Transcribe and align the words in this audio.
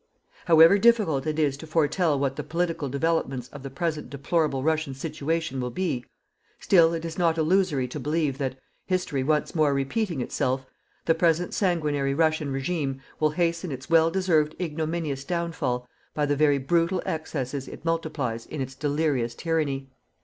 However 0.45 0.79
difficult 0.79 1.27
it 1.27 1.37
is 1.37 1.55
to 1.57 1.67
foretell 1.67 2.17
what 2.17 2.35
the 2.35 2.41
political 2.43 2.89
developments 2.89 3.49
of 3.49 3.61
the 3.61 3.69
present 3.69 4.09
deplorable 4.09 4.63
Russian 4.63 4.95
situation 4.95 5.61
will 5.61 5.69
be, 5.69 6.03
still 6.59 6.95
it 6.95 7.05
is 7.05 7.19
not 7.19 7.37
illusory 7.37 7.87
to 7.89 7.99
believe 7.99 8.39
that, 8.39 8.57
history 8.87 9.21
once 9.21 9.53
more 9.53 9.75
repeating 9.75 10.19
itself, 10.19 10.65
the 11.05 11.13
present 11.13 11.53
sanguinary 11.53 12.15
Russian 12.15 12.51
regime 12.51 12.99
will 13.19 13.29
hasten 13.29 13.71
its 13.71 13.91
well 13.91 14.09
deserved 14.09 14.55
ignominious 14.59 15.23
downfall 15.23 15.87
by 16.15 16.25
the 16.25 16.35
very 16.35 16.57
brutal 16.57 17.03
excesses 17.05 17.67
it 17.67 17.85
multiplies 17.85 18.47
in 18.47 18.59
its 18.59 18.73
delirious 18.73 19.35
tyranny. 19.35 19.87